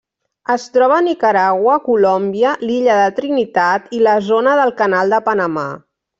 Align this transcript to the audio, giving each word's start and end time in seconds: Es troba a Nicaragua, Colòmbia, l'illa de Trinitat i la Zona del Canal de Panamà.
Es 0.51 0.63
troba 0.77 0.95
a 1.01 1.03
Nicaragua, 1.07 1.75
Colòmbia, 1.89 2.55
l'illa 2.65 2.97
de 3.01 3.13
Trinitat 3.21 3.95
i 3.99 4.01
la 4.09 4.17
Zona 4.31 4.57
del 4.63 4.75
Canal 4.83 5.17
de 5.19 5.23
Panamà. 5.31 5.69